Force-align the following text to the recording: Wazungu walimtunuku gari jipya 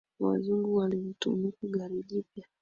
Wazungu 0.19 0.75
walimtunuku 0.75 1.67
gari 1.67 2.03
jipya 2.03 2.45